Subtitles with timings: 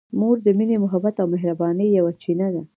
[0.19, 2.61] مور د مینې، محبت او مهربانۍ یوه چینه ده.